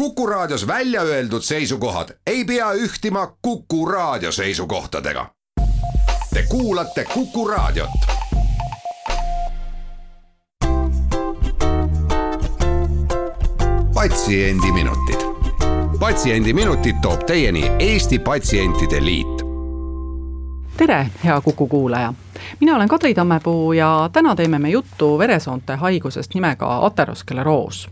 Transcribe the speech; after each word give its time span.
Kuku 0.00 0.26
Raadios 0.26 0.66
välja 0.66 1.02
öeldud 1.02 1.42
seisukohad 1.42 2.08
ei 2.26 2.44
pea 2.44 2.72
ühtima 2.72 3.36
Kuku 3.42 3.86
Raadio 3.86 4.32
seisukohtadega. 4.32 5.26
Te 6.34 6.42
kuulate 6.48 7.04
Kuku 7.04 7.48
Raadiot. 7.48 7.90
patsiendiminutid, 13.94 15.20
Patsiendiminutid 16.00 16.96
toob 17.02 17.20
teieni 17.26 17.70
Eesti 17.78 18.18
Patsientide 18.18 19.04
Liit 19.04 19.42
tere, 20.76 21.06
hea 21.24 21.40
Kuku 21.40 21.66
kuulaja. 21.66 22.14
mina 22.60 22.76
olen 22.76 22.88
Kadri 22.88 23.14
Tammepuu 23.14 23.72
ja 23.72 24.10
täna 24.12 24.36
teeme 24.36 24.58
me 24.58 24.70
juttu 24.70 25.18
veresoonte 25.18 25.74
haigusest 25.74 26.34
nimega 26.34 26.86
ateroskleroos 26.86 27.90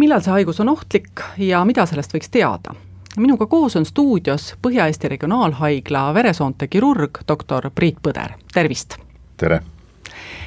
millal 0.00 0.22
see 0.24 0.32
haigus 0.32 0.60
on 0.60 0.68
ohtlik 0.72 1.20
ja 1.38 1.64
mida 1.68 1.84
sellest 1.86 2.14
võiks 2.14 2.32
teada? 2.32 2.74
minuga 3.20 3.46
koos 3.50 3.74
on 3.76 3.84
stuudios 3.84 4.54
Põhja-Eesti 4.62 5.08
Regionaalhaigla 5.10 6.04
veresoonte 6.14 6.68
kirurg, 6.70 7.20
doktor 7.28 7.70
Priit 7.74 7.98
Põder, 8.02 8.36
tervist! 8.54 8.96
tere! 9.36 9.60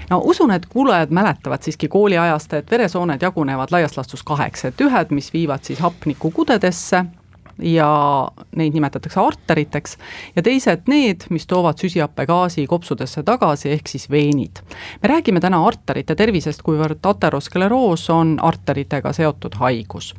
no 0.10 0.22
usun, 0.24 0.52
et 0.52 0.66
kuulajad 0.66 1.12
mäletavad 1.13 1.62
siiski 1.62 1.88
kooliajast, 1.88 2.54
et 2.54 2.72
veresooned 2.72 3.22
jagunevad 3.22 3.72
laias 3.72 3.98
laastus 3.98 4.24
kaheks, 4.24 4.66
et 4.72 4.82
ühed, 4.82 5.12
mis 5.12 5.30
viivad 5.34 5.63
siis 5.68 5.84
hapnikku 5.84 6.32
kudedesse 6.32 7.05
ja 7.63 8.27
neid 8.55 8.76
nimetatakse 8.76 9.20
arteriteks. 9.20 9.98
Ja 10.35 10.44
teised 10.44 10.90
need, 10.91 11.27
mis 11.34 11.48
toovad 11.48 11.80
süsihappegaasi 11.81 12.67
kopsudesse 12.67 13.23
tagasi, 13.23 13.71
ehk 13.71 13.88
siis 13.88 14.09
veenid. 14.12 14.62
me 15.02 15.09
räägime 15.09 15.40
täna 15.40 15.63
arterite 15.66 16.16
tervisest, 16.16 16.62
kuivõrd 16.62 17.04
ateroskleroos 17.04 18.09
on 18.09 18.38
arteritega 18.41 19.13
seotud 19.13 19.55
haigus. 19.59 20.13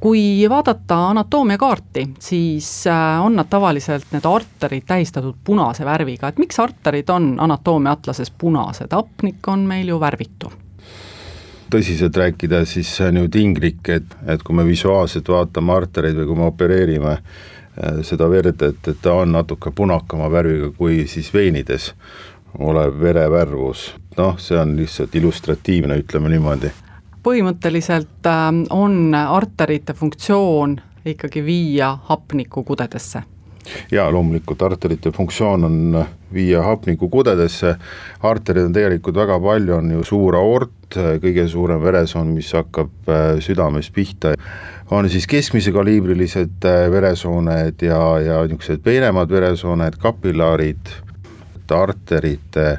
Kui 0.00 0.44
vaadata 0.50 0.96
anatoomiakaarti, 1.08 2.08
siis 2.20 2.86
äh, 2.86 3.24
on 3.24 3.36
nad 3.38 3.46
tavaliselt, 3.50 4.10
need 4.12 4.26
arterid 4.26 4.84
tähistatud 4.86 5.36
punase 5.44 5.84
värviga, 5.86 6.28
et 6.28 6.38
miks 6.38 6.58
arterid 6.58 7.08
on 7.14 7.36
anatoomia 7.40 7.94
atlases 7.94 8.30
punased, 8.30 8.92
hapnik 8.92 9.48
on 9.48 9.68
meil 9.70 9.88
ju 9.88 10.00
värvitu 10.00 10.50
tõsiselt 11.70 12.16
rääkida, 12.16 12.64
siis 12.64 12.90
see 12.96 13.08
on 13.10 13.22
ju 13.22 13.28
tinglik, 13.32 13.82
et, 13.92 14.16
et 14.26 14.42
kui 14.42 14.56
me 14.56 14.64
visuaalselt 14.66 15.28
vaatame 15.28 15.74
artereid 15.74 16.16
või 16.18 16.26
kui 16.30 16.40
me 16.40 16.48
opereerime 16.48 17.14
äh, 17.14 18.00
seda 18.06 18.28
verd, 18.30 18.62
et, 18.62 18.90
et 18.90 19.00
ta 19.02 19.18
on 19.22 19.32
natuke 19.36 19.72
punakama 19.74 20.30
värviga 20.32 20.72
kui 20.76 21.04
siis 21.10 21.30
veinides 21.34 21.92
olev 22.58 22.96
verevärvus, 23.00 23.88
noh, 24.16 24.38
see 24.40 24.58
on 24.58 24.76
lihtsalt 24.78 25.14
illustratiivne, 25.20 26.00
ütleme 26.04 26.32
niimoodi. 26.32 26.72
põhimõtteliselt 27.22 28.26
äh, 28.26 28.52
on 28.70 29.14
arterite 29.14 29.94
funktsioon 29.94 30.78
ikkagi 31.04 31.44
viia 31.44 31.96
hapnikku 32.08 32.64
kudedesse 32.64 33.22
jaa, 33.92 34.08
loomulikult 34.12 34.62
arterite 34.62 35.12
funktsioon 35.14 35.64
on 35.68 35.78
viia 36.34 36.62
hapnikku 36.62 37.08
kudedesse, 37.12 37.74
arterid 38.28 38.68
on 38.68 38.74
tegelikult 38.76 39.16
väga 39.16 39.38
palju, 39.40 39.74
on 39.78 39.90
ju 39.96 40.04
suur 40.06 40.36
aort, 40.38 40.98
kõige 41.22 41.44
suurem 41.48 41.82
veresoon, 41.82 42.32
mis 42.36 42.52
hakkab 42.56 43.10
äh, 43.12 43.26
südamest 43.44 43.92
pihta, 43.96 44.34
on 44.90 45.08
siis 45.12 45.26
keskmise 45.28 45.72
kaliibrilised 45.74 46.64
äh, 46.68 46.86
veresooned 46.92 47.84
ja, 47.84 48.00
ja 48.24 48.40
niisugused 48.46 48.84
peenemad 48.84 49.30
veresooned, 49.32 50.00
kapillaarid, 50.00 50.94
arterite, 51.74 52.78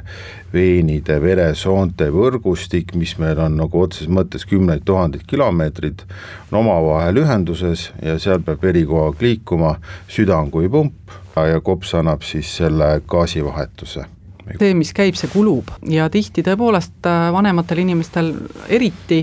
veenide, 0.52 1.20
veresoonte 1.22 2.10
võrgustik, 2.14 2.94
mis 2.98 3.16
meil 3.22 3.38
on 3.38 3.58
nagu 3.60 3.82
otseses 3.84 4.10
mõttes 4.10 4.46
kümneid 4.50 4.84
tuhandeid 4.84 5.26
kilomeetreid, 5.30 6.04
on 6.50 6.60
omavahel 6.64 7.22
ühenduses 7.24 7.90
ja 8.02 8.18
seal 8.18 8.42
peab 8.46 8.62
veri 8.62 8.84
kogu 8.86 9.08
aeg 9.08 9.26
liikuma, 9.26 9.74
süda 10.10 10.38
on 10.38 10.50
kui 10.50 10.68
pump 10.68 11.18
ja 11.36 11.60
kops 11.64 11.94
annab 11.94 12.24
siis 12.26 12.56
selle 12.60 12.98
gaasivahetuse. 13.08 14.06
See, 14.58 14.72
mis 14.74 14.90
käib, 14.96 15.14
see 15.14 15.30
kulub. 15.30 15.68
Ja 15.86 16.08
tihti 16.10 16.42
tõepoolest 16.42 17.06
äh, 17.06 17.28
vanematel 17.30 17.84
inimestel 17.84 18.32
eriti 18.72 19.20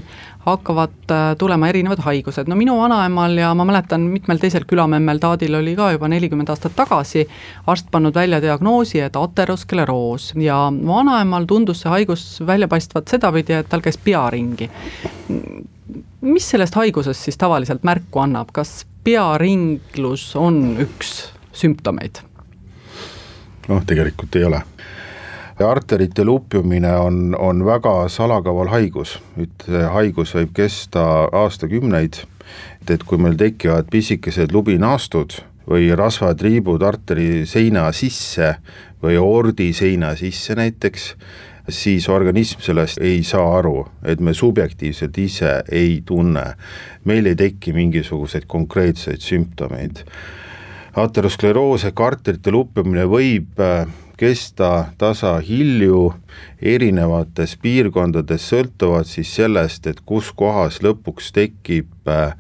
hakkavad 0.48 1.12
äh, 1.12 1.36
tulema 1.38 1.68
erinevad 1.68 2.02
haigused, 2.06 2.48
no 2.48 2.56
minu 2.56 2.78
vanaemal 2.80 3.36
ja 3.38 3.52
ma 3.58 3.66
mäletan, 3.68 4.08
mitmel 4.12 4.40
teisel 4.40 4.66
külamemmel 4.68 5.20
Taadil 5.20 5.58
oli 5.60 5.76
ka 5.76 5.92
juba 5.96 6.08
nelikümmend 6.12 6.50
aastat 6.54 6.76
tagasi 6.78 7.26
arst 7.68 7.90
pannud 7.92 8.16
välja 8.16 8.40
diagnoosi, 8.44 9.02
et 9.04 9.20
ateroskleroos 9.20 10.32
ja 10.42 10.60
vanaemal 10.72 11.48
tundus 11.50 11.84
see 11.84 11.92
haigus 11.92 12.28
välja 12.48 12.68
paistvat 12.72 13.12
sedapidi, 13.12 13.60
et 13.60 13.70
tal 13.70 13.84
käis 13.84 14.00
pea 14.00 14.24
ringi. 14.32 14.70
mis 16.22 16.50
sellest 16.50 16.76
haigusest 16.76 17.28
siis 17.28 17.38
tavaliselt 17.38 17.84
märku 17.84 18.24
annab, 18.24 18.52
kas 18.56 18.86
pearinglus 19.04 20.36
on 20.36 20.78
üks 20.84 21.14
sümptomeid? 21.52 22.24
noh, 23.68 23.84
tegelikult 23.84 24.36
ei 24.40 24.48
ole 24.48 24.64
arterite 25.66 26.24
lupjumine 26.26 26.92
on, 27.02 27.36
on 27.40 27.66
väga 27.66 28.08
salakaval 28.10 28.70
haigus, 28.70 29.18
et 29.42 29.66
haigus 29.94 30.36
võib 30.38 30.54
kesta 30.58 31.04
aastakümneid, 31.34 32.22
et, 32.82 32.92
et 32.98 33.04
kui 33.04 33.18
meil 33.22 33.38
tekivad 33.40 33.90
pisikesed 33.92 34.54
lubinaastud 34.54 35.40
või 35.68 35.90
rasvatriibud 35.98 36.84
arteri 36.86 37.46
seina 37.50 37.90
sisse 37.92 38.56
või 39.04 39.18
ordi 39.20 39.72
seina 39.76 40.14
sisse 40.16 40.56
näiteks, 40.56 41.10
siis 41.70 42.08
organism 42.10 42.62
sellest 42.64 43.02
ei 43.04 43.24
saa 43.28 43.58
aru, 43.58 43.82
et 44.06 44.22
me 44.24 44.34
subjektiivselt 44.34 45.18
ise 45.18 45.62
ei 45.72 46.02
tunne. 46.06 46.54
meil 47.06 47.26
ei 47.26 47.36
teki 47.36 47.74
mingisuguseid 47.74 48.46
konkreetseid 48.48 49.20
sümptomeid. 49.20 50.06
ateroskleroos 50.96 51.86
ehk 51.86 52.02
arterite 52.02 52.52
lupjumine 52.52 53.06
võib 53.06 53.60
kesta 54.18 54.88
tasahilju 54.98 56.14
erinevates 56.62 57.58
piirkondades, 57.62 58.48
sõltuvalt 58.50 59.10
siis 59.10 59.36
sellest, 59.38 59.88
et 59.88 60.02
kus 60.06 60.32
kohas 60.36 60.82
lõpuks 60.86 61.30
tekib 61.36 62.10
äh, 62.10 62.34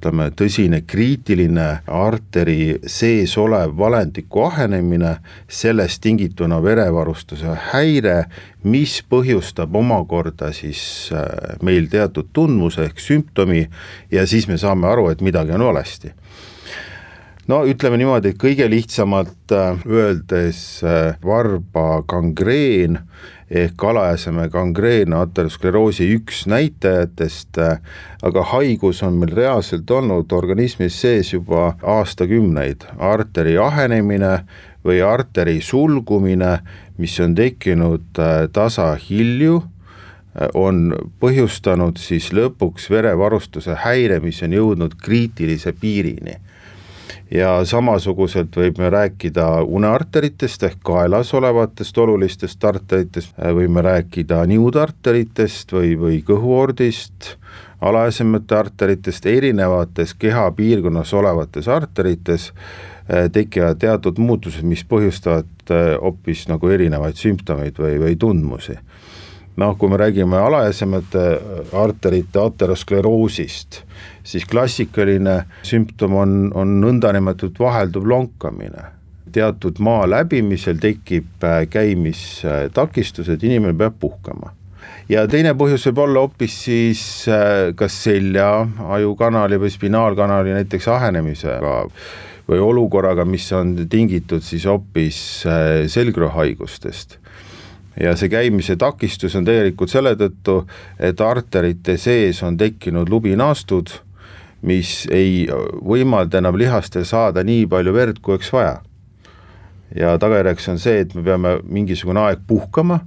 ütleme, 0.00 0.30
tõsine 0.32 0.80
kriitiline 0.88 1.82
arteri 1.86 2.78
sees 2.88 3.36
olev 3.38 3.74
valendiku 3.78 4.46
ahenemine, 4.46 5.18
sellest 5.48 6.00
tingituna 6.02 6.62
verevarustuse 6.64 7.52
häire, 7.70 8.24
mis 8.64 9.02
põhjustab 9.02 9.76
omakorda 9.76 10.52
siis 10.56 11.12
äh, 11.12 11.56
meil 11.62 11.90
teatud 11.92 12.32
tundmuse 12.32 12.88
ehk 12.88 12.98
sümptomi 13.00 13.68
ja 14.10 14.26
siis 14.26 14.48
me 14.48 14.58
saame 14.58 14.88
aru, 14.88 15.10
et 15.12 15.20
midagi 15.20 15.52
on 15.52 15.68
valesti 15.68 16.14
no 17.50 17.64
ütleme 17.66 17.98
niimoodi, 17.98 18.34
kõige 18.38 18.68
lihtsamalt 18.70 19.52
äh, 19.54 19.80
öeldes 19.88 20.60
äh, 20.86 21.16
varba 21.24 22.02
gangreen 22.08 23.00
ehk 23.50 23.82
alaeseme 23.90 24.44
gangreen 24.52 25.16
ateroskleroosi 25.18 26.06
üks 26.14 26.44
näitajatest, 26.50 27.58
äh, 27.58 27.80
aga 28.22 28.44
haigus 28.52 29.02
on 29.06 29.18
meil 29.22 29.34
reaalselt 29.34 29.90
olnud 29.90 30.30
organismis 30.36 31.00
sees 31.02 31.32
juba 31.34 31.72
aastakümneid, 31.82 32.86
arteri 32.98 33.56
ahenemine 33.58 34.44
või 34.86 35.00
arteri 35.04 35.58
sulgumine, 35.64 36.60
mis 37.00 37.18
on 37.20 37.34
tekkinud 37.36 38.16
tasahilju, 38.54 39.56
on 40.54 40.94
põhjustanud 41.20 41.98
siis 42.00 42.30
lõpuks 42.32 42.86
verevarustuse 42.92 43.74
häire, 43.82 44.20
mis 44.24 44.38
on 44.46 44.54
jõudnud 44.54 44.94
kriitilise 45.02 45.74
piirini 45.76 46.38
ja 47.30 47.64
samasuguselt 47.64 48.56
võib 48.56 48.78
me 48.82 48.90
rääkida 48.90 49.62
unearteritest 49.62 50.62
ehk 50.66 50.80
kaelas 50.84 51.34
olevatest 51.34 51.98
olulistest 51.98 52.64
arteritest, 52.64 53.34
võime 53.38 53.84
rääkida 53.86 54.42
niudarteritest 54.50 55.72
või, 55.72 55.94
või 55.98 56.22
kõhuordist, 56.26 57.34
alaesemete 57.80 58.56
arteritest, 58.56 59.26
erinevates 59.26 60.14
kehapiirkonnas 60.14 61.14
olevates 61.14 61.68
arterites 61.68 62.50
eh, 62.50 63.30
tekivad 63.32 63.78
teatud 63.80 64.18
muutused, 64.18 64.66
mis 64.66 64.84
põhjustavad 64.84 65.70
eh, 65.70 65.94
hoopis 66.02 66.48
nagu 66.50 66.68
erinevaid 66.68 67.16
sümptomeid 67.20 67.78
või, 67.78 67.96
või 68.02 68.18
tundmusi. 68.18 68.76
Noh, 69.60 69.74
kui 69.76 69.90
me 69.92 69.98
räägime 70.00 70.38
alaesemete 70.38 71.22
arterite 71.76 72.38
ateroskleroosist, 72.40 73.82
siis 74.24 74.46
klassikaline 74.48 75.42
sümptom 75.66 76.14
on, 76.14 76.38
on 76.54 76.80
nõndanimetatud 76.82 77.58
vahelduv 77.58 78.06
lonkamine. 78.08 78.88
teatud 79.32 79.78
maa 79.78 80.08
läbimisel 80.10 80.80
tekib 80.82 81.44
äh, 81.44 81.66
käimistakistused, 81.70 83.42
inimene 83.42 83.78
peab 83.78 83.94
puhkama 84.00 84.50
ja 85.10 85.26
teine 85.30 85.54
põhjus 85.58 85.86
võib 85.90 86.02
olla 86.04 86.24
hoopis 86.24 86.56
siis 86.64 87.02
äh, 87.30 87.70
kas 87.76 88.02
selja, 88.04 88.66
ajukanali 88.96 89.58
või 89.60 89.70
spinaalkanali 89.70 90.54
näiteks 90.54 90.88
ahenemisega 90.88 91.76
või 92.50 92.58
olukorraga, 92.58 93.24
mis 93.24 93.46
on 93.54 93.76
tingitud 93.90 94.42
siis 94.42 94.66
hoopis 94.66 95.20
äh, 95.46 95.86
selgrohaigustest 95.90 97.18
ja 98.00 98.14
see 98.16 98.30
käimise 98.32 98.76
takistus 98.80 99.34
on 99.38 99.46
tegelikult 99.46 99.92
selle 99.92 100.14
tõttu, 100.18 100.62
et 100.98 101.20
arterite 101.20 101.96
sees 102.00 102.42
on 102.46 102.56
tekkinud 102.60 103.10
lubinaastud, 103.10 103.92
mis 104.62 105.06
ei 105.10 105.46
võimalda 105.84 106.38
enam 106.38 106.58
lihastel 106.60 107.04
saada 107.08 107.44
nii 107.46 107.66
palju 107.70 107.94
verd, 107.96 108.20
kui 108.22 108.36
oleks 108.36 108.52
vaja. 108.52 108.80
ja 109.96 110.18
tagajärjeks 110.18 110.68
on 110.68 110.78
see, 110.78 111.00
et 111.00 111.14
me 111.14 111.22
peame 111.26 111.58
mingisugune 111.66 112.20
aeg 112.20 112.44
puhkama, 112.46 113.00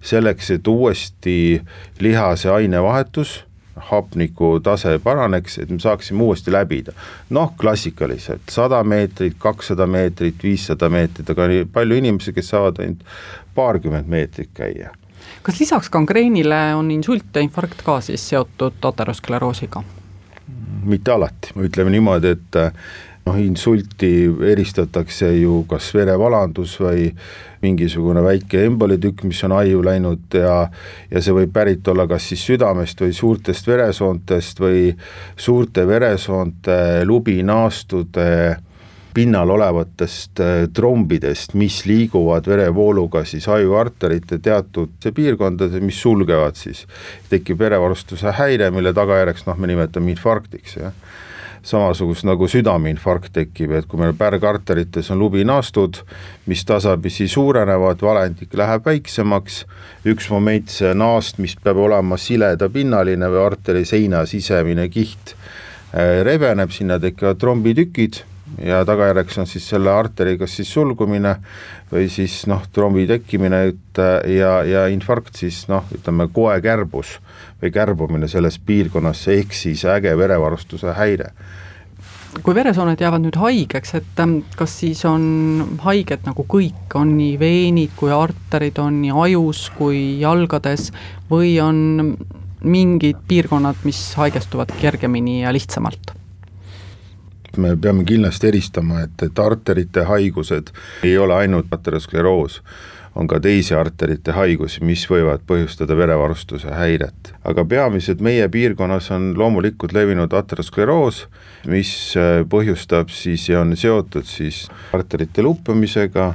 selleks, 0.00 0.50
et 0.50 0.68
uuesti 0.68 1.60
lihase 2.00 2.50
ainevahetus 2.50 3.42
hapniku 3.80 4.60
tase 4.62 4.98
paraneks, 5.02 5.58
et 5.58 5.70
me 5.70 5.78
saaksime 5.78 6.22
uuesti 6.22 6.52
läbida. 6.52 6.92
noh, 7.30 7.52
klassikaliselt 7.56 8.48
sada 8.50 8.82
meetrit, 8.84 9.36
kakssada 9.38 9.86
meetrit, 9.86 10.42
viissada 10.42 10.88
meetrit, 10.88 11.30
aga 11.30 11.48
palju 11.72 11.96
inimesi, 11.96 12.32
kes 12.32 12.48
saavad 12.48 12.80
ainult 12.80 13.04
paarkümmend 13.54 14.08
meetrit 14.08 14.50
käia. 14.54 14.90
kas 15.42 15.60
lisaks 15.60 15.90
gangreenile 15.90 16.74
on 16.74 16.90
insult 16.90 17.34
ja 17.34 17.40
infarkt 17.40 17.82
ka 17.82 18.00
siis 18.00 18.28
seotud 18.28 18.84
ateroskleroosiga? 18.92 19.84
Mitte 20.84 21.12
alati, 21.12 21.54
ütleme 21.60 21.92
niimoodi, 21.92 22.34
et 22.36 22.58
noh, 23.26 23.36
insulti 23.40 24.10
eristatakse 24.52 25.28
ju 25.36 25.62
kas 25.70 25.90
verevalandus 25.94 26.76
või 26.80 27.10
mingisugune 27.60 28.22
väike 28.24 28.64
embolitükk, 28.64 29.26
mis 29.28 29.42
on 29.44 29.54
aju 29.58 29.82
läinud 29.84 30.36
ja 30.36 30.54
ja 31.10 31.22
see 31.22 31.34
võib 31.36 31.52
pärit 31.52 31.88
olla 31.92 32.06
kas 32.08 32.30
siis 32.30 32.44
südamest 32.48 33.02
või 33.04 33.12
suurtest 33.16 33.68
veresoontest 33.68 34.62
või 34.62 34.88
suurte 35.36 35.86
veresoonte 35.86 37.04
lubinaastude 37.04 38.30
pinnal 39.14 39.50
olevatest 39.50 40.40
äh, 40.40 40.68
trombidest, 40.72 41.54
mis 41.54 41.82
liiguvad 41.86 42.46
verevooluga 42.46 43.24
siis 43.24 43.48
ajuarterite 43.48 44.38
teatud 44.38 45.10
piirkondades, 45.14 45.82
mis 45.82 45.98
sulgevad 46.02 46.58
siis, 46.58 46.86
tekib 47.30 47.58
verevarustuse 47.58 48.36
häire, 48.38 48.70
mille 48.74 48.94
tagajärjeks 48.94 49.46
noh, 49.48 49.58
me 49.58 49.70
nimetame 49.70 50.14
infarktiks, 50.14 50.78
jah. 50.80 50.94
Samasugust 51.60 52.24
nagu 52.24 52.46
südameinfarkt 52.48 53.34
tekib, 53.36 53.74
et 53.76 53.84
kui 53.84 54.00
meil 54.00 54.14
pärgarterites 54.16 55.10
on 55.12 55.18
lubinaastud, 55.20 55.98
mis 56.48 56.62
tasapisi 56.64 57.26
suurenevad, 57.28 58.00
valendik 58.00 58.56
läheb 58.56 58.88
väiksemaks, 58.88 59.58
üks 60.08 60.30
moment 60.32 60.72
see 60.72 60.94
naast, 60.96 61.36
mis 61.36 61.58
peab 61.60 61.82
olema 61.84 62.16
siledapinnaline 62.16 63.28
või 63.28 63.42
arteri 63.44 63.84
seina 63.84 64.24
sisemine 64.24 64.88
kiht, 64.88 65.34
äh, 65.92 66.22
rebeneb, 66.24 66.72
sinna 66.72 66.96
tekivad 67.02 67.42
trombitükid 67.42 68.22
ja 68.64 68.84
tagajärjeks 68.84 69.38
on 69.38 69.46
siis 69.46 69.68
selle 69.68 69.92
arteri 69.92 70.36
kas 70.38 70.56
siis 70.56 70.72
sulgumine 70.72 71.36
või 71.92 72.08
siis 72.12 72.42
noh, 72.50 72.62
trombi 72.72 73.06
tekkimine, 73.10 73.62
et 73.72 74.02
ja, 74.30 74.60
ja 74.66 74.84
infarkt 74.92 75.38
siis 75.40 75.64
noh, 75.70 75.86
ütleme 75.94 76.28
koekärbus 76.32 77.16
või 77.62 77.72
kärbumine 77.74 78.28
selles 78.28 78.58
piirkonnas, 78.58 79.26
ehk 79.28 79.56
siis 79.56 79.84
äge 79.84 80.16
verevarustuse 80.18 80.94
häire 80.98 81.34
kui 82.44 82.54
veresooned 82.54 83.00
jäävad 83.02 83.24
nüüd 83.24 83.36
haigeks, 83.40 83.94
et 83.98 84.20
ähm, 84.22 84.36
kas 84.58 84.76
siis 84.82 85.02
on 85.08 85.80
haiged 85.82 86.22
nagu 86.28 86.44
kõik, 86.46 86.94
on 86.94 87.16
nii 87.18 87.34
veenid 87.40 87.96
kui 87.98 88.12
arterid, 88.14 88.78
on 88.78 89.00
nii 89.02 89.16
ajus 89.26 89.64
kui 89.74 90.20
jalgades 90.22 90.92
või 91.30 91.56
on 91.62 92.14
mingid 92.60 93.18
piirkonnad, 93.28 93.82
mis 93.88 93.98
haigestuvad 94.20 94.76
kergemini 94.80 95.40
ja 95.42 95.52
lihtsamalt? 95.54 96.19
Me 97.56 97.74
peame 97.76 98.04
kindlasti 98.04 98.50
eristama, 98.50 99.00
et, 99.06 99.22
et 99.22 99.38
arterite 99.38 100.04
haigused 100.08 100.72
ei 101.04 101.18
ole 101.18 101.34
ainult 101.34 101.72
ateroskleroos, 101.72 102.60
on 103.14 103.26
ka 103.28 103.40
teisi 103.42 103.74
arterite 103.74 104.32
haigusi, 104.36 104.84
mis 104.86 105.02
võivad 105.10 105.42
põhjustada 105.46 105.96
verevarustuse 105.98 106.70
häiret. 106.74 107.32
aga 107.44 107.64
peamiselt 107.64 108.20
meie 108.20 108.48
piirkonnas 108.48 109.10
on 109.10 109.32
loomulikult 109.38 109.92
levinud 109.92 110.32
ateroskleroos, 110.32 111.26
mis 111.66 112.16
äh, 112.16 112.44
põhjustab 112.48 113.10
siis 113.10 113.48
ja 113.48 113.60
on 113.60 113.76
seotud 113.76 114.24
siis 114.24 114.68
arterite 114.92 115.42
luppumisega, 115.42 116.34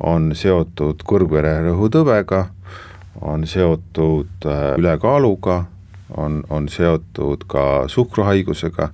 on 0.00 0.34
seotud 0.34 1.02
kõrgvererõhutõvega, 1.06 2.46
on 3.20 3.46
seotud 3.46 4.44
äh, 4.46 4.74
ülekaaluga, 4.78 5.64
on, 6.16 6.42
on 6.50 6.68
seotud 6.68 7.46
ka 7.48 7.86
suhkruhaigusega 7.88 8.90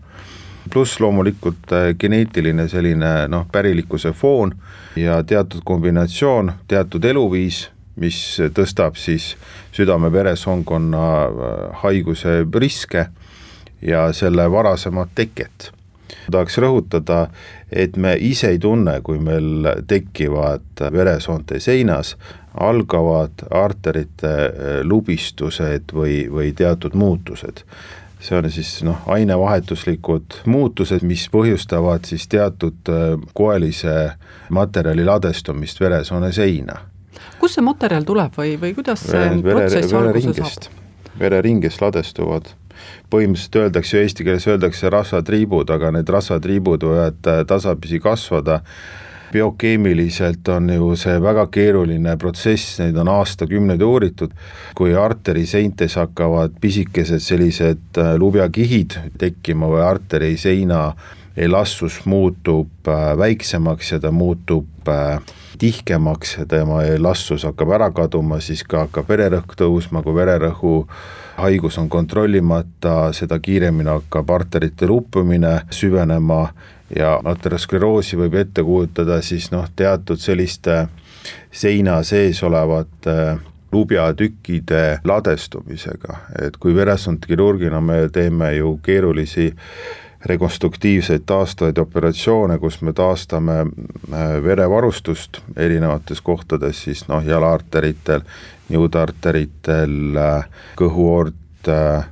pluss 0.70 1.00
loomulikult 1.00 1.72
äh, 1.72 1.94
geneetiline 1.98 2.68
selline 2.68 3.12
noh, 3.28 3.46
pärilikkuse 3.52 4.12
foon 4.12 4.54
ja 4.96 5.22
teatud 5.22 5.62
kombinatsioon, 5.64 6.52
teatud 6.68 7.04
eluviis, 7.04 7.66
mis 7.96 8.18
tõstab 8.54 8.96
siis 8.96 9.34
südame-veresoonkonna 9.76 11.06
äh, 11.26 11.60
haiguse 11.84 12.42
riske 12.54 13.06
ja 13.82 14.08
selle 14.12 14.50
varasemat 14.50 15.14
teket. 15.14 15.72
tahaks 16.30 16.58
rõhutada, 16.58 17.26
et 17.72 17.96
me 17.96 18.14
ise 18.20 18.52
ei 18.52 18.58
tunne, 18.58 19.00
kui 19.02 19.18
meil 19.18 19.66
tekivad 19.88 20.84
veresoonte 20.92 21.58
seinas, 21.60 22.16
algavad 22.54 23.42
arterite 23.50 24.28
äh, 24.28 24.80
lubistused 24.84 25.92
või, 25.92 26.28
või 26.30 26.52
teatud 26.52 26.94
muutused 26.94 27.64
see 28.22 28.38
on 28.38 28.50
siis 28.50 28.70
noh, 28.86 29.02
ainevahetuslikud 29.10 30.42
muutused, 30.46 31.02
mis 31.06 31.26
põhjustavad 31.32 32.06
siis 32.06 32.28
teatud 32.30 32.90
äh, 32.92 33.16
koelise 33.34 34.14
materjali 34.54 35.04
ladestumist 35.04 35.80
veresoone 35.82 36.32
seina. 36.32 36.78
kust 37.40 37.58
see 37.58 37.66
materjal 37.66 38.06
tuleb 38.06 38.38
või, 38.38 38.56
või 38.60 38.74
kuidas 38.78 39.02
see 39.08 39.28
vere, 39.42 39.42
protsess 39.42 39.94
alguse 39.98 40.34
saab? 40.38 40.82
vereringest 41.18 41.82
ladestuvad 41.82 42.52
põhimõtteliselt 43.12 43.58
öeldakse 43.60 44.00
eesti 44.00 44.24
keeles 44.26 44.46
öeldakse 44.48 44.90
rasvatriibud, 44.90 45.70
aga 45.70 45.90
need 45.94 46.08
rasvatriibud 46.10 46.86
võivad 46.88 47.30
äh, 47.30 47.42
tasapisi 47.48 48.00
kasvada 48.02 48.62
biokeemiliselt 49.32 50.48
on 50.48 50.68
ju 50.70 50.92
see 50.96 51.16
väga 51.22 51.46
keeruline 51.52 52.16
protsess, 52.20 52.78
neid 52.82 52.96
on 53.00 53.10
aastakümneid 53.12 53.82
uuritud, 53.82 54.34
kui 54.78 54.94
arteri 54.98 55.46
seintes 55.48 55.96
hakkavad 56.00 56.58
pisikesed 56.60 57.22
sellised 57.24 58.00
äh, 58.00 58.14
lubjakihid 58.20 58.98
tekkima 59.18 59.70
või 59.72 59.82
arteri 59.86 60.36
seina 60.40 60.92
elastsus 61.36 62.02
muutub 62.04 62.88
äh, 62.88 63.12
väiksemaks 63.18 63.92
ja 63.92 64.00
ta 64.00 64.12
muutub 64.12 64.88
äh, 64.88 65.20
tihkemaks 65.58 66.36
ja 66.38 66.46
tema 66.46 66.82
elastsus 66.82 67.44
hakkab 67.48 67.72
ära 67.78 67.90
kaduma, 67.94 68.40
siis 68.40 68.64
ka 68.68 68.86
hakkab 68.86 69.08
vererõhk 69.08 69.56
tõusma, 69.58 70.02
kui 70.02 70.14
vererõhu 70.16 70.74
haigus 71.36 71.78
on 71.80 71.88
kontrollimata, 71.88 73.12
seda 73.16 73.38
kiiremini 73.40 73.90
hakkab 73.90 74.30
arterite 74.30 74.86
luppumine 74.90 75.60
süvenema 75.70 76.46
ja 76.96 77.14
ateroskleroosi 77.24 78.18
võib 78.20 78.34
ette 78.40 78.64
kujutada 78.64 79.20
siis 79.22 79.50
noh, 79.52 79.68
teatud 79.76 80.20
selliste 80.20 80.86
seina 81.52 82.02
sees 82.02 82.42
olevate 82.42 83.38
lubjatükkide 83.72 85.00
ladestumisega, 85.08 86.16
et 86.44 86.56
kui 86.60 86.74
veresoonkirurgina 86.76 87.80
me 87.80 88.08
teeme 88.12 88.52
ju 88.58 88.76
keerulisi 88.84 89.48
rekonstruktiivseid 90.24 91.24
taastavaid 91.26 91.78
operatsioone, 91.78 92.58
kus 92.58 92.80
me 92.82 92.92
taastame 92.92 93.58
äh, 93.62 94.36
verevarustust 94.44 95.40
erinevates 95.56 96.20
kohtades, 96.20 96.84
siis 96.84 97.06
noh, 97.08 97.24
jalaarteritel, 97.26 98.22
niudarteritel, 98.68 99.96
äh, 100.20 100.44
kõhuoort, 100.78 101.68
äh, 101.68 102.04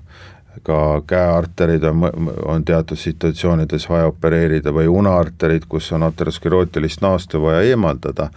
ka 0.63 1.03
käearterid 1.07 1.85
on, 1.85 2.05
on 2.45 2.65
teatud 2.65 2.99
situatsioonides 2.99 3.89
vaja 3.91 4.09
opereerida 4.11 4.73
või 4.73 4.89
unaarterid, 4.89 5.67
kus 5.69 5.93
on 5.93 6.07
aterosklerootilist 6.09 7.03
naastu 7.05 7.43
vaja 7.43 7.63
eemaldada, 7.73 8.31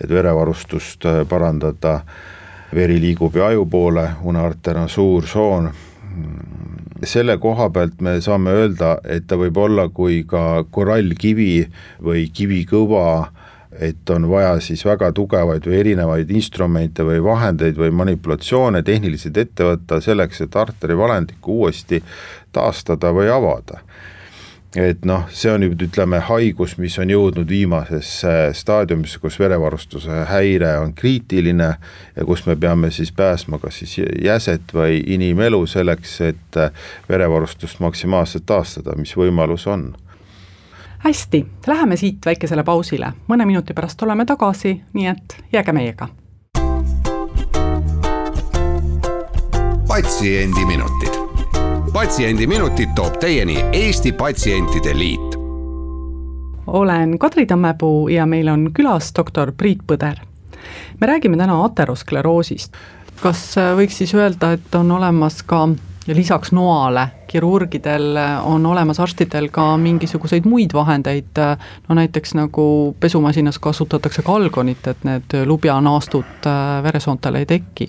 et 0.00 0.10
verevarustust 0.10 1.06
äh, 1.06 1.22
parandada, 1.28 2.00
veri 2.74 3.00
liigub 3.00 3.36
ju 3.36 3.44
aju 3.44 3.66
poole, 3.66 4.08
unaarter 4.22 4.78
on 4.78 4.88
suur 4.88 5.26
soon, 5.26 5.70
selle 7.04 7.36
koha 7.38 7.70
pealt 7.70 8.00
me 8.04 8.18
saame 8.20 8.52
öelda, 8.54 8.96
et 9.04 9.26
ta 9.26 9.38
võib 9.40 9.56
olla 9.56 9.88
kui 9.88 10.22
ka 10.28 10.64
korallkivi 10.70 11.66
või 12.04 12.26
kivikõva 12.34 13.30
et 13.78 14.10
on 14.10 14.28
vaja 14.30 14.56
siis 14.60 14.82
väga 14.84 15.12
tugevaid 15.14 15.66
või 15.66 15.78
erinevaid 15.80 16.30
instrumente 16.34 17.04
või 17.06 17.22
vahendeid 17.22 17.78
või 17.78 17.92
manipulatsioone 17.94 18.82
tehniliselt 18.82 19.36
ette 19.38 19.66
võtta 19.68 20.00
selleks, 20.02 20.40
et 20.40 20.56
arteri 20.56 20.96
valendikku 20.98 21.60
uuesti 21.62 22.02
taastada 22.52 23.12
või 23.14 23.30
avada. 23.30 23.84
Et 24.78 25.02
noh, 25.02 25.24
see 25.34 25.50
on 25.50 25.64
nüüd 25.64 25.80
ütleme 25.82 26.20
haigus, 26.22 26.76
mis 26.78 26.94
on 27.02 27.10
jõudnud 27.10 27.48
viimasesse 27.50 28.52
staadiumisse, 28.54 29.18
kus 29.18 29.38
verevarustuse 29.42 30.20
häire 30.30 30.76
on 30.78 30.92
kriitiline 30.94 31.70
ja 32.14 32.26
kus 32.26 32.44
me 32.46 32.54
peame 32.54 32.92
siis 32.94 33.10
päästma 33.10 33.58
kas 33.58 33.80
siis 33.82 33.96
jäset 34.22 34.70
või 34.74 35.00
inimelu 35.16 35.64
selleks, 35.66 36.20
et 36.28 36.60
verevarustust 37.08 37.82
maksimaalselt 37.82 38.46
taastada, 38.46 38.94
mis 38.98 39.16
võimalus 39.18 39.66
on 39.66 39.90
hästi, 41.04 41.46
läheme 41.66 41.96
siit 41.96 42.26
väikesele 42.26 42.64
pausile, 42.64 43.12
mõne 43.28 43.46
minuti 43.46 43.74
pärast 43.74 44.02
oleme 44.02 44.24
tagasi, 44.24 44.80
nii 44.92 45.06
et 45.06 45.36
jääge 45.52 45.72
meiega. 45.72 46.08
patsiendiminutid 49.90 51.20
patsiendiminutid 51.92 52.88
toob 52.94 53.16
teieni 53.18 53.64
Eesti 53.72 54.12
Patsientide 54.12 54.98
Liit. 54.98 55.34
olen 56.66 57.18
Kadri 57.18 57.46
Tammepuu 57.46 58.08
ja 58.08 58.26
meil 58.26 58.48
on 58.48 58.70
külas 58.74 59.12
doktor 59.16 59.52
Priit 59.52 59.78
Põder. 59.92 60.16
me 61.00 61.06
räägime 61.06 61.36
täna 61.36 61.64
ateroskleroosist. 61.64 62.72
kas 63.22 63.56
võiks 63.76 63.98
siis 63.98 64.14
öelda, 64.14 64.52
et 64.52 64.74
on 64.74 64.90
olemas 64.90 65.42
ka 65.42 65.68
ja 66.10 66.16
lisaks 66.16 66.52
noale 66.52 67.06
kirurgidel 67.30 68.16
on 68.42 68.66
olemas 68.66 69.00
arstidel 69.00 69.46
ka 69.54 69.76
mingisuguseid 69.78 70.48
muid 70.50 70.74
vahendeid, 70.74 71.38
no 71.88 71.94
näiteks 71.94 72.34
nagu 72.34 72.96
pesumasinas 73.00 73.58
kasutatakse 73.62 74.22
kalgonit, 74.26 74.86
et 74.90 75.06
need 75.06 75.38
lubjanaastud 75.46 76.50
veresoontele 76.82 77.44
ei 77.44 77.46
teki. 77.46 77.88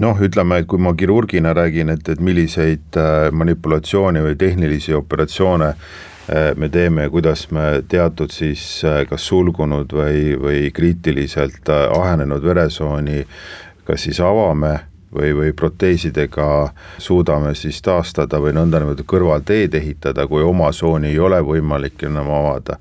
Noh, 0.00 0.18
ütleme, 0.20 0.60
et 0.60 0.68
kui 0.68 0.80
ma 0.80 0.94
kirurgina 0.96 1.52
räägin, 1.56 1.92
et, 1.92 2.08
et 2.08 2.20
milliseid 2.20 2.98
manipulatsioone 3.32 4.24
või 4.24 4.36
tehnilisi 4.40 4.96
operatsioone 4.96 5.70
me 6.56 6.68
teeme 6.72 7.06
ja 7.06 7.10
kuidas 7.12 7.46
me 7.54 7.84
teatud 7.88 8.32
siis 8.34 8.82
kas 9.08 9.28
sulgunud 9.28 9.92
või, 9.94 10.34
või 10.40 10.66
kriitiliselt 10.74 11.68
ahenenud 11.70 12.42
veresooni 12.44 13.22
kas 13.86 14.08
siis 14.08 14.20
avame 14.20 14.74
või, 15.14 15.32
või 15.36 15.52
proteesidega 15.56 16.48
suudame 16.98 17.54
siis 17.54 17.82
taastada 17.82 18.40
või 18.42 18.54
nõndanimetatud 18.56 19.08
kõrvalteed 19.10 19.74
ehitada, 19.78 20.26
kui 20.26 20.42
oma 20.42 20.72
sooni 20.72 21.12
ei 21.12 21.18
ole 21.18 21.40
võimalik 21.44 22.06
enam 22.08 22.30
avada, 22.30 22.78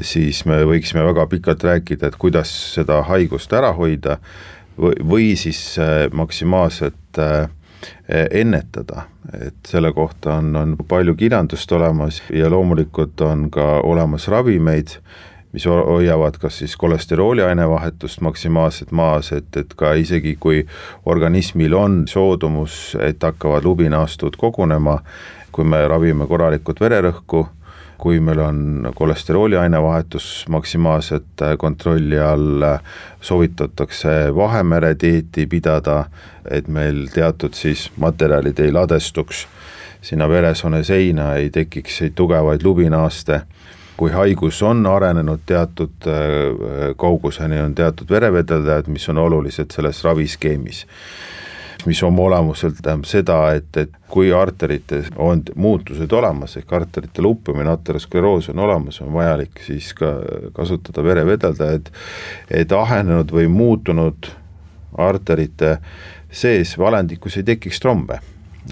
siis 0.00 0.44
me 0.46 0.62
võiksime 0.64 1.04
väga 1.04 1.26
pikalt 1.30 1.64
rääkida, 1.64 2.10
et 2.10 2.18
kuidas 2.20 2.52
seda 2.74 3.02
haigust 3.08 3.52
ära 3.52 3.72
hoida 3.76 4.18
või, 4.78 4.94
või 5.04 5.30
siis 5.36 5.62
äh, 5.78 6.06
maksimaalselt 6.12 7.18
äh, 7.18 7.48
ennetada, 8.30 9.06
et 9.40 9.56
selle 9.68 9.92
kohta 9.96 10.36
on, 10.40 10.54
on 10.56 10.76
palju 10.88 11.14
kirjandust 11.16 11.72
olemas 11.72 12.20
ja 12.34 12.50
loomulikult 12.50 13.20
on 13.24 13.48
ka 13.52 13.80
olemas 13.86 14.28
ravimeid, 14.28 14.98
mis 15.52 15.66
hoiavad 15.66 16.38
kas 16.38 16.58
siis 16.58 16.76
kolesterooli 16.76 17.42
ainevahetust 17.42 18.20
maksimaalselt 18.20 18.92
maas, 18.92 19.32
et, 19.32 19.56
et 19.56 19.74
ka 19.76 19.92
isegi 19.98 20.36
kui 20.40 20.64
organismil 21.06 21.74
on 21.74 22.02
soodumus, 22.08 22.96
et 23.00 23.22
hakkavad 23.22 23.64
lubinaastud 23.64 24.38
kogunema, 24.38 25.00
kui 25.52 25.64
me 25.64 25.82
ravime 25.88 26.26
korralikult 26.30 26.80
vererõhku 26.80 27.46
kui 28.00 28.20
meil 28.20 28.38
on 28.40 28.92
kolesterooli 28.96 29.58
ainevahetus 29.60 30.46
maksimaalselt 30.48 31.42
äh, 31.42 31.56
kontrolli 31.58 32.18
all, 32.18 32.64
soovitatakse 33.20 34.08
Vahemere 34.36 34.94
dieeti 35.02 35.46
pidada, 35.46 36.04
et 36.50 36.68
meil 36.68 37.08
teatud 37.12 37.52
siis 37.54 37.90
materjalid 38.00 38.58
ei 38.64 38.72
ladestuks 38.72 39.44
sinna 40.02 40.28
veresoone 40.28 40.80
seina, 40.84 41.34
ei 41.36 41.50
tekiks 41.52 42.00
tugevaid 42.16 42.64
lubinaaste 42.64 43.42
kui 44.00 44.12
haigus 44.16 44.62
on 44.64 44.86
arenenud 44.88 45.42
teatud 45.46 46.06
äh, 46.08 46.94
kauguseni, 46.96 47.58
on 47.60 47.74
teatud 47.76 48.08
verevedeldajad, 48.08 48.88
mis 48.88 49.04
on 49.12 49.20
olulised 49.20 49.76
selles 49.76 50.00
raviskeemis 50.04 50.86
mis 51.86 52.02
oma 52.04 52.22
olemuselt 52.22 52.80
tähendab 52.82 53.08
seda, 53.08 53.36
et, 53.56 53.76
et 53.80 53.92
kui 54.12 54.32
arterites 54.36 55.06
on 55.16 55.40
muutused 55.56 56.12
olemas, 56.12 56.58
ehk 56.60 56.72
arterite 56.76 57.22
luppumine, 57.24 57.70
ateroskleroos 57.72 58.50
on 58.52 58.60
olemas, 58.66 59.00
on 59.00 59.12
vajalik 59.14 59.62
siis 59.64 59.92
ka 59.96 60.10
kasutada 60.56 61.04
verevedeldajaid, 61.04 61.88
et 62.50 62.72
ahenenud 62.76 63.32
või 63.32 63.48
muutunud 63.48 64.28
arterite 65.00 65.78
sees 66.30 66.76
valendikus 66.78 67.40
ei 67.40 67.48
tekiks 67.54 67.80
trombe 67.80 68.20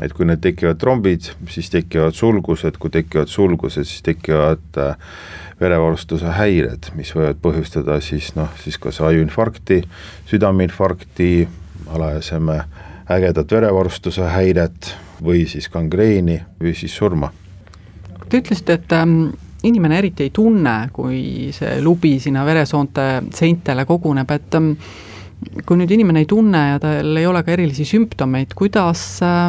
et 0.03 0.13
kui 0.13 0.27
need 0.29 0.43
tekivad 0.45 0.79
trombid, 0.81 1.31
siis 1.51 1.71
tekivad 1.73 2.17
sulgused, 2.17 2.77
kui 2.81 2.93
tekivad 2.93 3.31
sulgused, 3.33 3.87
siis 3.89 4.05
tekivad 4.07 4.79
äh, 4.79 4.99
verevarustuse 5.61 6.35
häired, 6.39 6.91
mis 6.99 7.11
võivad 7.17 7.41
põhjustada 7.43 7.99
siis 8.05 8.31
noh, 8.37 8.51
siis 8.63 8.79
kas 8.81 9.01
ajuinfarkti, 9.05 9.83
südameinfarkti, 10.31 11.33
alajaseme 11.95 12.61
ägedat 13.11 13.53
verevarustuse 13.53 14.29
häiret 14.29 14.93
või 15.25 15.47
siis 15.51 15.69
gangreeni 15.73 16.39
või 16.61 16.75
siis 16.77 16.95
surma. 16.97 17.33
Te 18.29 18.43
ütlesite, 18.43 18.77
et 18.77 18.93
ähm, 18.93 19.31
inimene 19.65 19.99
eriti 19.99 20.29
ei 20.29 20.33
tunne, 20.35 20.77
kui 20.93 21.49
see 21.57 21.79
lubi 21.83 22.19
sinna 22.21 22.45
veresoonte 22.47 23.09
seintele 23.35 23.87
koguneb, 23.89 24.31
et 24.37 24.59
ähm, 24.59 24.75
kui 25.65 25.81
nüüd 25.81 25.91
inimene 25.95 26.23
ei 26.23 26.29
tunne 26.29 26.63
ja 26.75 26.79
tal 26.83 27.17
ei 27.17 27.27
ole 27.27 27.43
ka 27.47 27.57
erilisi 27.57 27.89
sümptomeid, 27.89 28.53
kuidas 28.59 29.03
äh, 29.25 29.49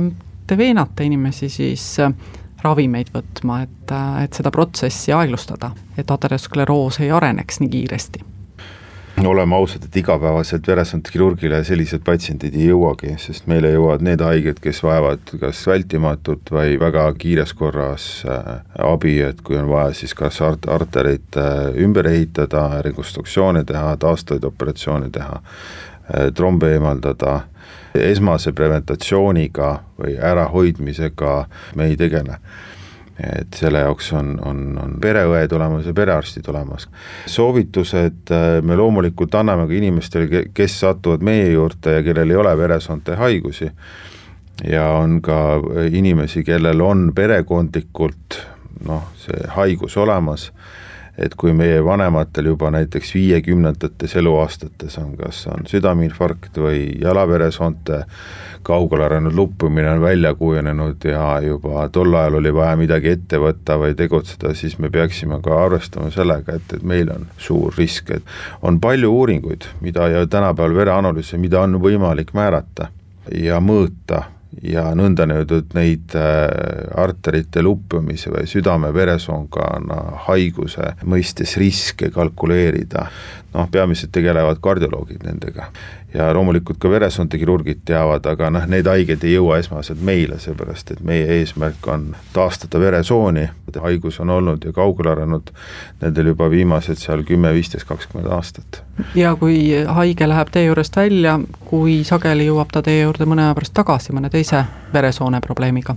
te 0.49 0.57
veenate 0.57 1.05
inimesi 1.05 1.49
siis 1.53 1.83
äh, 2.01 2.13
ravimeid 2.63 3.13
võtma, 3.13 3.61
et, 3.67 3.93
äh, 3.93 4.23
et 4.25 4.39
seda 4.39 4.51
protsessi 4.53 5.13
aeglustada, 5.13 5.71
et 5.97 6.09
ateroskleroos 6.11 6.99
ei 7.05 7.13
areneks 7.13 7.61
nii 7.63 7.73
kiiresti? 7.77 8.25
oleme 9.19 9.57
ausad, 9.57 9.83
et 9.83 9.95
igapäevaselt 9.99 10.67
veresoonkirurgile 10.67 11.57
sellised 11.67 12.05
patsiendid 12.07 12.53
ei 12.55 12.69
jõuagi, 12.69 13.17
sest 13.19 13.49
meile 13.51 13.73
jõuavad 13.73 14.05
need 14.07 14.21
haiged, 14.23 14.61
kes 14.63 14.79
vajavad 14.79 15.33
kas 15.41 15.59
vältimatut 15.67 16.53
või 16.55 16.77
väga 16.79 17.03
kiires 17.19 17.51
korras 17.51 18.05
äh, 18.23 18.47
abi, 18.79 19.17
et 19.27 19.43
kui 19.43 19.59
on 19.59 19.67
vaja 19.67 19.91
siis 19.99 20.15
kas 20.15 20.39
art-, 20.47 20.69
arterit 20.71 21.35
ümber 21.83 22.07
ehitada, 22.07 22.63
rekonstruktsioone 22.87 23.65
teha, 23.67 23.91
taastavaid 23.99 24.47
operatsioone 24.47 25.11
teha, 25.11 25.41
trombe 26.33 26.71
eemaldada, 26.77 27.41
esmase 27.95 28.53
preventatsiooniga 28.53 29.69
või 29.99 30.17
ärahoidmisega 30.17 31.35
me 31.75 31.89
ei 31.89 31.97
tegele. 31.97 32.39
Et 33.19 33.55
selle 33.59 33.81
jaoks 33.83 34.13
on, 34.15 34.37
on, 34.47 34.59
on 34.79 34.93
pereõed 35.01 35.51
olemas 35.51 35.89
ja 35.89 35.93
perearstid 35.93 36.45
olemas. 36.47 36.87
soovitused 37.27 38.31
äh, 38.31 38.61
me 38.63 38.77
loomulikult 38.79 39.35
anname 39.35 39.67
ka 39.67 39.75
inimestele, 39.75 40.45
kes 40.53 40.79
satuvad 40.79 41.25
meie 41.25 41.49
juurde 41.51 41.97
ja 41.97 42.03
kellel 42.03 42.31
ei 42.31 42.39
ole 42.39 42.57
veresoonte 42.57 43.17
haigusi, 43.19 43.67
ja 44.63 44.85
on 44.95 45.21
ka 45.21 45.59
inimesi, 45.91 46.43
kellel 46.43 46.81
on 46.81 47.11
perekondlikult 47.15 48.39
noh, 48.87 49.09
see 49.19 49.47
haigus 49.55 49.97
olemas 49.97 50.49
et 51.17 51.35
kui 51.35 51.53
meie 51.53 51.79
vanematel 51.85 52.51
juba 52.53 52.71
näiteks 52.71 53.13
viiekümnendates 53.15 54.15
eluaastates 54.15 54.97
on, 55.01 55.15
kas 55.17 55.45
on 55.51 55.67
südameinfarkt 55.67 56.57
või 56.57 56.83
jalaveresoonte 57.01 58.03
kaugele 58.63 59.05
arenenud 59.05 59.35
luppumine 59.35 59.89
on 59.91 60.01
välja 60.01 60.33
kujunenud 60.35 61.05
ja 61.07 61.39
juba 61.41 61.87
tol 61.89 62.13
ajal 62.13 62.39
oli 62.41 62.53
vaja 62.53 62.75
midagi 62.79 63.13
ette 63.15 63.39
võtta 63.39 63.77
või 63.79 63.95
tegutseda, 63.97 64.53
siis 64.53 64.77
me 64.79 64.89
peaksime 64.89 65.39
ka 65.43 65.63
arvestama 65.65 66.11
sellega, 66.11 66.57
et, 66.59 66.73
et 66.75 66.83
meil 66.83 67.11
on 67.13 67.27
suur 67.37 67.73
risk, 67.77 68.11
et 68.11 68.35
on 68.61 68.79
palju 68.79 69.11
uuringuid, 69.21 69.69
mida 69.81 70.09
ja 70.11 70.25
tänapäeval 70.27 70.75
vereanalüüse, 70.75 71.37
mida 71.37 71.63
on 71.63 71.79
võimalik 71.81 72.35
määrata 72.35 72.91
ja 73.35 73.61
mõõta 73.63 74.25
ja 74.63 74.89
nõndanimetatud 74.97 75.75
neid 75.77 76.15
äh, 76.17 76.47
arterite 76.99 77.63
luppumise 77.63 78.31
või 78.33 78.47
südame-veresoonkonna 78.49 79.99
haiguse 80.27 80.93
mõistes 81.07 81.55
riske 81.61 82.11
kalkuleerida, 82.15 83.05
noh, 83.53 83.69
peamiselt 83.71 84.11
tegelevad 84.15 84.61
kardioloogid 84.63 85.23
nendega 85.27 85.69
ja 86.13 86.33
loomulikult 86.33 86.77
ka 86.81 86.89
veresoontekirurgid 86.89 87.83
teavad, 87.85 88.25
aga 88.25 88.49
noh, 88.49 88.65
need 88.69 88.87
haiged 88.89 89.23
ei 89.23 89.35
jõua 89.35 89.59
esmaselt 89.61 90.01
meile, 90.05 90.39
seepärast 90.41 90.95
et 90.95 91.01
meie 91.05 91.27
eesmärk 91.39 91.87
on 91.91 92.09
taastada 92.33 92.81
veresooni, 92.81 93.45
haigus 93.79 94.19
on 94.19 94.33
olnud 94.33 94.65
ja 94.65 94.73
kaugele 94.73 95.11
arenenud 95.13 95.51
nendel 96.01 96.31
juba 96.31 96.49
viimased 96.49 96.97
seal 96.97 97.23
kümme, 97.27 97.53
viisteist, 97.53 97.87
kakskümmend 97.87 98.31
aastat. 98.33 98.81
ja 99.15 99.35
kui 99.35 99.83
haige 99.85 100.27
läheb 100.29 100.49
teie 100.51 100.65
juurest 100.65 100.97
välja, 100.97 101.39
kui 101.65 102.03
sageli 102.03 102.49
jõuab 102.49 102.73
ta 102.73 102.81
teie 102.81 103.03
juurde 103.03 103.29
mõne 103.29 103.45
aja 103.45 103.57
pärast 103.57 103.77
tagasi 103.77 104.15
mõne 104.15 104.33
teise 104.33 104.63
veresoone 104.93 105.41
probleemiga? 105.45 105.95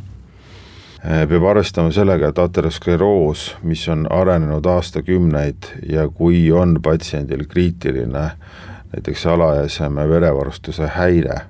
Äh, 1.03 1.25
peab 1.29 1.49
arvestama 1.51 1.91
sellega, 1.91 2.29
et 2.29 2.39
ateroskleroos, 2.39 3.57
mis 3.67 3.89
on 3.89 4.05
arenenud 4.13 4.67
aastakümneid 4.67 5.73
ja 5.89 6.05
kui 6.09 6.45
on 6.53 6.77
patsiendil 6.83 7.43
kriitiline 7.49 8.29
näiteks 8.93 9.27
alajaseme 9.27 10.09
verevarustuse 10.09 10.87
häire, 10.87 11.41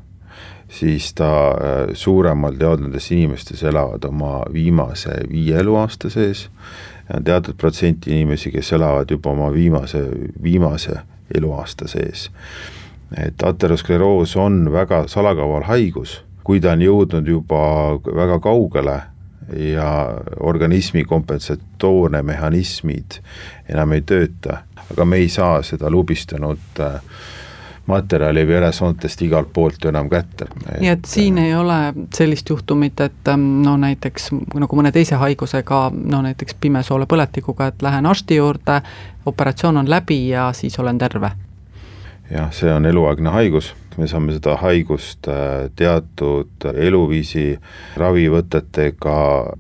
siis 0.68 1.14
ta 1.14 1.48
äh, 1.48 1.54
suuremalt 1.92 2.60
jaolt 2.60 2.80
nendes 2.80 3.10
inimestes 3.12 3.62
elavad 3.62 4.04
oma 4.04 4.42
viimase 4.52 5.10
viie 5.32 5.58
eluaasta 5.58 6.10
sees 6.10 6.50
ja 7.08 7.16
on 7.16 7.24
teatud 7.24 7.54
protsent 7.58 8.06
inimesi, 8.06 8.50
kes 8.50 8.72
elavad 8.72 9.10
juba 9.10 9.30
oma 9.30 9.52
viimase, 9.52 10.04
viimase 10.42 10.96
eluaasta 11.34 11.88
sees. 11.88 12.30
et 13.26 13.42
ateroskleroos 13.44 14.36
on 14.36 14.72
väga 14.72 15.04
salakaval 15.06 15.62
haigus, 15.62 16.22
kui 16.44 16.60
ta 16.60 16.72
on 16.72 16.82
jõudnud 16.82 17.28
juba 17.28 17.64
väga 18.16 18.38
kaugele 18.40 19.00
ja 19.74 20.18
organismi 20.40 21.04
kompensatoorne 21.04 22.22
mehhanismid 22.22 23.20
enam 23.68 23.92
ei 23.92 24.02
tööta, 24.06 24.62
aga 24.90 25.04
me 25.04 25.22
ei 25.22 25.28
saa 25.28 25.62
seda 25.66 25.90
lubistanud 25.90 26.80
äh, 26.80 27.00
materjali 27.86 28.46
veresoontest 28.46 29.22
igalt 29.22 29.52
poolt 29.52 29.84
ju 29.84 29.90
enam 29.90 30.08
kätte. 30.10 30.46
nii 30.80 30.88
et 30.88 31.04
siin 31.06 31.38
ei 31.38 31.54
ole 31.54 31.78
sellist 32.14 32.48
juhtumit, 32.48 33.00
et 33.00 33.28
ähm, 33.28 33.62
no 33.66 33.76
näiteks 33.76 34.30
nagu 34.54 34.78
mõne 34.78 34.92
teise 34.92 35.18
haigusega, 35.18 35.82
no 35.94 36.22
näiteks 36.22 36.54
pimesoolepõletikuga, 36.60 37.72
et 37.72 37.82
lähen 37.82 38.06
arsti 38.06 38.38
juurde, 38.38 38.80
operatsioon 39.26 39.82
on 39.82 39.90
läbi 39.90 40.28
ja 40.28 40.52
siis 40.52 40.78
olen 40.78 40.98
terve? 40.98 41.30
jah, 42.30 42.52
see 42.54 42.72
on 42.72 42.86
eluaegne 42.86 43.30
haigus, 43.30 43.74
me 43.98 44.08
saame 44.10 44.36
seda 44.36 44.56
haigust 44.60 45.28
äh, 45.30 45.68
teatud 45.76 46.66
eluviisi 46.74 47.58
ravivõtetega 47.98 49.16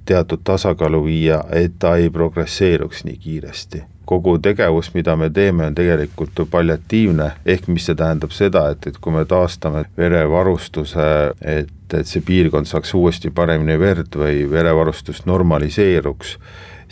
teatud 0.08 0.42
tasakaalu 0.44 1.04
viia, 1.06 1.42
et 1.50 1.78
ta 1.78 1.96
ei 2.00 2.10
progresseeruks 2.10 3.04
nii 3.08 3.18
kiiresti. 3.22 3.82
Kogu 4.08 4.34
tegevus, 4.42 4.90
mida 4.94 5.14
me 5.16 5.30
teeme, 5.30 5.68
on 5.70 5.76
tegelikult 5.78 6.38
ju 6.38 6.46
paljatiivne, 6.50 7.30
ehk 7.46 7.68
mis 7.70 7.86
see 7.86 7.96
tähendab 7.96 8.34
seda, 8.34 8.66
et, 8.74 8.88
et 8.90 8.98
kui 8.98 9.14
me 9.14 9.22
taastame 9.28 9.84
verevarustuse, 9.96 11.06
et, 11.40 11.70
et 11.94 12.10
see 12.10 12.24
piirkond 12.26 12.66
saaks 12.68 12.94
uuesti 12.98 13.30
paremini 13.30 13.78
verd 13.78 14.18
või 14.18 14.42
verevarustus 14.50 15.22
normaliseeruks, 15.30 16.36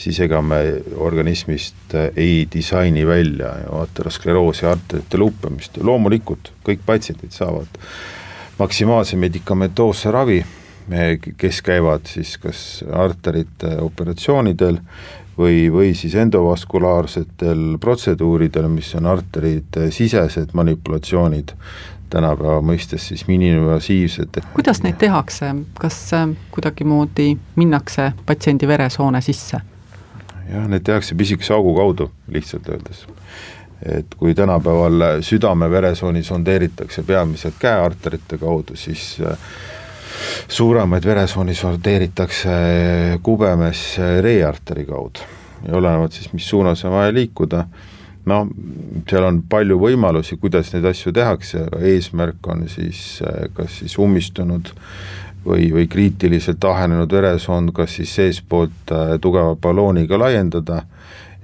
siis 0.01 0.21
ega 0.25 0.41
me 0.43 0.61
organismist 0.97 1.95
ei 2.17 2.47
disaini 2.53 3.05
välja 3.07 3.53
ateroskleroosi 3.83 4.67
arterite 4.67 5.21
lupamist, 5.21 5.77
loomulikult 5.85 6.53
kõik 6.65 6.87
patsiendid 6.87 7.37
saavad 7.37 7.81
maksimaalse 8.59 9.17
medikamentoosse 9.17 10.11
ravi, 10.11 10.41
kes 11.37 11.63
käivad 11.63 12.09
siis 12.09 12.35
kas 12.41 12.61
arterite 12.93 13.77
operatsioonidel 13.81 14.81
või, 15.39 15.69
või 15.73 15.95
siis 15.95 16.15
endovaskulaarsetel 16.19 17.79
protseduuridel, 17.81 18.69
mis 18.73 18.93
on 18.99 19.07
arterite 19.07 19.91
sisesed 19.95 20.53
manipulatsioonid, 20.57 21.55
tänapäeva 22.11 22.61
mõistes 22.67 23.09
siis 23.13 23.27
miniinvasiivsed. 23.29 24.41
kuidas 24.55 24.83
neid 24.83 24.99
tehakse, 24.99 25.55
kas 25.79 25.99
äh, 26.17 26.29
kuidagimoodi 26.51 27.37
minnakse 27.57 28.13
patsiendi 28.27 28.69
veresoone 28.69 29.21
sisse? 29.21 29.61
Jah, 30.51 30.69
need 30.69 30.85
tehakse 30.87 31.15
pisikese 31.15 31.55
augu 31.55 31.75
kaudu, 31.79 32.11
lihtsalt 32.29 32.69
öeldes. 32.69 33.07
et 33.81 34.15
kui 34.21 34.35
tänapäeval 34.35 35.23
südame-veresooni 35.25 36.23
sondeeritakse 36.23 37.03
peamiselt 37.03 37.55
käearterite 37.59 38.39
kaudu, 38.39 38.77
siis 38.77 39.17
äh, 39.25 39.39
suuremaid 40.49 41.05
veresooni 41.05 41.55
sorteeritakse 41.55 42.51
kubemesse 43.23 44.21
reearteri 44.21 44.85
kaudu 44.85 45.25
ja 45.69 45.77
olenevalt 45.77 46.13
siis, 46.13 46.33
mis 46.33 46.49
suunas 46.49 46.85
on 46.85 46.93
vaja 46.93 47.15
liikuda, 47.15 47.65
no 48.29 48.41
seal 49.11 49.27
on 49.29 49.43
palju 49.49 49.79
võimalusi, 49.81 50.39
kuidas 50.41 50.73
neid 50.75 50.89
asju 50.91 51.13
tehakse, 51.17 51.67
aga 51.69 51.81
eesmärk 51.93 52.49
on 52.53 52.67
siis 52.69 53.21
kas 53.57 53.81
siis 53.83 53.97
ummistunud 54.01 54.73
või, 55.47 55.71
või 55.73 55.89
kriitiliselt 55.89 56.65
ahenenud 56.65 57.13
veresoond 57.13 57.73
kas 57.75 57.97
siis 58.01 58.15
seestpoolt 58.15 58.93
äh, 58.93 59.17
tugeva 59.21 59.57
ballooniga 59.57 60.19
laiendada 60.19 60.83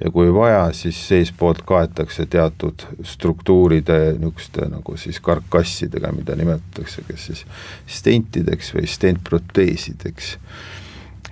ja 0.05 0.11
kui 0.11 0.35
vaja, 0.35 0.73
siis 0.73 0.99
seestpoolt 1.09 1.63
kaetakse 1.67 2.27
teatud 2.27 2.87
struktuuride 3.05 3.99
niisuguste 4.19 4.69
nagu 4.69 4.97
siis 5.01 5.21
karkassidega, 5.21 6.13
mida 6.13 6.37
nimetatakse 6.37 7.05
kas 7.09 7.29
siis 7.31 7.45
stentideks 7.87 8.75
või 8.77 8.87
stentproteesideks. 8.87 10.37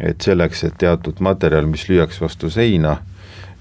et 0.00 0.20
selleks, 0.20 0.64
et 0.64 0.74
teatud 0.78 1.20
materjal, 1.20 1.66
mis 1.66 1.88
lüüakse 1.88 2.24
vastu 2.24 2.50
seina, 2.50 2.96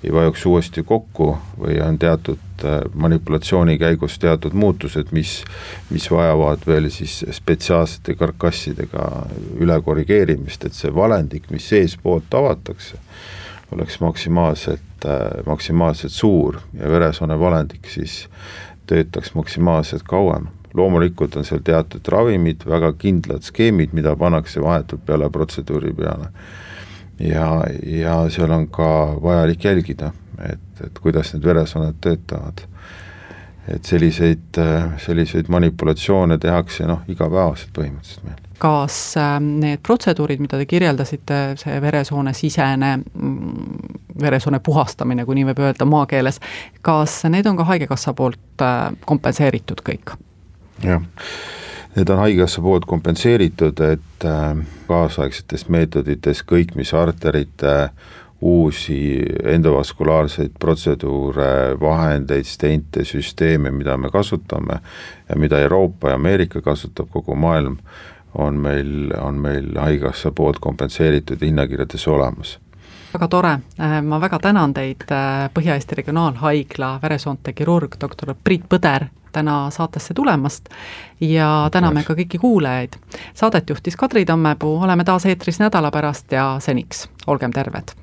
ei 0.04 0.14
vajuks 0.14 0.46
uuesti 0.46 0.84
kokku 0.84 1.38
või 1.60 1.78
on 1.84 2.00
teatud 2.00 2.40
äh, 2.66 2.82
manipulatsiooni 2.94 3.78
käigus 3.82 4.18
teatud 4.20 4.54
muutused, 4.54 5.12
mis, 5.12 5.44
mis 5.90 6.10
vajavad 6.12 6.66
veel 6.68 6.90
siis 6.94 7.22
spetsiaalsete 7.32 8.16
karkassidega 8.20 9.08
üle 9.62 9.80
korrigeerimist, 9.82 10.66
et 10.66 10.78
see 10.78 10.94
valendik, 10.96 11.50
mis 11.52 11.70
seestpoolt 11.70 12.34
avatakse, 12.34 13.00
oleks 13.74 14.00
maksimaalselt, 14.00 15.06
äh, 15.06 15.46
maksimaalselt 15.46 16.14
suur 16.14 16.60
ja 16.80 16.90
veresoone 16.90 17.40
valendik 17.40 17.90
siis 17.90 18.24
töötaks 18.88 19.34
maksimaalselt 19.36 20.04
kauem. 20.04 20.48
loomulikult 20.74 21.36
on 21.38 21.46
seal 21.46 21.60
teatud 21.62 22.08
ravimid, 22.10 22.64
väga 22.66 22.94
kindlad 22.98 23.44
skeemid, 23.46 23.92
mida 23.94 24.16
pannakse 24.18 24.62
vahetult 24.62 25.06
peale 25.06 25.30
protseduuri 25.30 25.94
peale. 25.94 26.28
ja, 27.20 27.64
ja 27.86 28.16
seal 28.30 28.52
on 28.52 28.68
ka 28.68 29.18
vajalik 29.22 29.64
jälgida, 29.64 30.12
et, 30.42 30.86
et 30.86 31.00
kuidas 31.00 31.34
need 31.34 31.46
veresooned 31.46 32.00
töötavad. 32.02 32.66
et 33.68 33.86
selliseid, 33.88 34.58
selliseid 35.00 35.48
manipulatsioone 35.48 36.36
tehakse 36.38 36.84
noh, 36.84 37.06
igapäevaselt 37.08 37.70
põhimõtteliselt 37.78 38.26
meil. 38.28 38.42
Kas 38.60 38.98
ähm, 39.18 39.48
need 39.60 39.80
protseduurid, 39.84 40.42
mida 40.44 40.60
te 40.60 40.66
kirjeldasite, 40.68 41.40
see 41.60 41.78
veresoone 41.82 42.34
sisene, 42.36 42.98
mm, 42.98 43.96
veresoone 44.20 44.60
puhastamine, 44.64 45.26
kui 45.26 45.40
nii 45.40 45.48
võib 45.50 45.64
öelda 45.64 45.88
maakeeles, 45.88 46.42
kas 46.84 47.22
need 47.32 47.48
on 47.48 47.60
ka 47.60 47.66
Haigekassa 47.72 48.14
poolt 48.16 48.64
äh, 48.64 48.92
kompenseeritud 49.08 49.84
kõik? 49.88 50.16
jah, 50.84 51.04
need 51.96 52.10
on 52.10 52.24
Haigekassa 52.24 52.62
poolt 52.62 52.86
kompenseeritud, 52.90 53.84
et 53.96 54.28
äh, 54.28 54.64
kaasaegsetes 54.88 55.68
meetodites 55.74 56.44
kõik, 56.48 56.76
mis 56.80 56.94
arterite 56.98 57.90
uusi 58.44 59.26
endovaskulaarseid 59.44 60.52
protseduure, 60.60 61.80
vahendeid, 61.80 62.44
stente, 62.44 63.06
süsteeme, 63.06 63.72
mida 63.72 63.98
me 63.98 64.10
kasutame 64.12 64.80
ja 65.30 65.36
mida 65.40 65.60
Euroopa 65.60 66.10
ja 66.10 66.16
Ameerika 66.16 66.62
kasutab, 66.62 67.08
kogu 67.10 67.36
maailm, 67.36 67.78
on 68.36 68.60
meil, 68.60 69.14
on 69.22 69.40
meil 69.40 69.72
Haigekassa 69.80 70.32
poolt 70.32 70.60
kompenseeritud 70.60 71.42
hinnakirjades 71.42 72.08
olemas. 72.08 72.58
Väga 73.14 73.28
tore, 73.28 73.54
äh, 73.80 74.02
ma 74.04 74.20
väga 74.22 74.40
tänan 74.40 74.74
teid, 74.74 75.08
äh, 75.12 75.48
Põhja-Eesti 75.54 76.02
Regionaalhaigla 76.02 77.00
veresoonte 77.02 77.54
kirurg, 77.54 77.96
doktor 78.02 78.36
Priit 78.44 78.68
Põder, 78.70 79.08
täna 79.32 79.70
saatesse 79.72 80.14
tulemast. 80.14 80.70
Ja 81.22 81.70
täname 81.72 82.04
ka 82.04 82.14
kõiki 82.14 82.42
kuulajaid. 82.42 83.00
Saadet 83.34 83.70
juhtis 83.70 83.96
Kadri 83.96 84.26
Tammepuu, 84.26 84.82
oleme 84.82 85.04
taas 85.04 85.26
eetris 85.26 85.62
nädala 85.64 85.92
pärast 85.92 86.32
ja 86.32 86.58
seniks. 86.60 87.08
Olgem 87.28 87.54
terved. 87.54 88.03